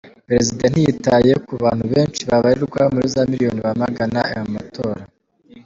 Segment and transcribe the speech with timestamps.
[0.27, 5.01] Perezida ntiyitaye ku bantu benshi babarirwa muri za miliyoni bamagana aya matora.